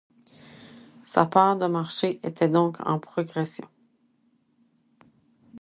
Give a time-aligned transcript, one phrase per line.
[1.03, 3.69] Sa part de marché était donc en progression.